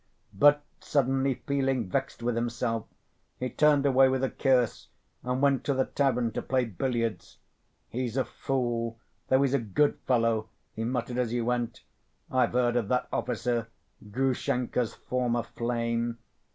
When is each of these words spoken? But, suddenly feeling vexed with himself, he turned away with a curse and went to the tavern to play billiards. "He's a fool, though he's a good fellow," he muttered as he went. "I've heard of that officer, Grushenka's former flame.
But, 0.33 0.63
suddenly 0.79 1.43
feeling 1.45 1.87
vexed 1.87 2.23
with 2.23 2.33
himself, 2.33 2.87
he 3.37 3.51
turned 3.51 3.85
away 3.85 4.09
with 4.09 4.23
a 4.23 4.31
curse 4.31 4.87
and 5.21 5.43
went 5.43 5.63
to 5.65 5.75
the 5.75 5.85
tavern 5.85 6.31
to 6.31 6.41
play 6.41 6.65
billiards. 6.65 7.37
"He's 7.87 8.17
a 8.17 8.25
fool, 8.25 8.97
though 9.27 9.43
he's 9.43 9.53
a 9.53 9.59
good 9.59 9.99
fellow," 10.07 10.49
he 10.73 10.83
muttered 10.85 11.19
as 11.19 11.29
he 11.29 11.41
went. 11.41 11.83
"I've 12.31 12.53
heard 12.53 12.77
of 12.77 12.87
that 12.87 13.09
officer, 13.13 13.67
Grushenka's 14.09 14.95
former 14.95 15.43
flame. 15.43 16.17